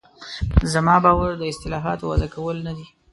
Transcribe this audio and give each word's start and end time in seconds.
زما 0.73 0.95
باور 1.03 1.31
د 1.37 1.43
اصطلاحاتو 1.51 2.03
وضع 2.11 2.27
کول 2.35 2.57
نه 2.67 2.71
دي. 2.77 2.87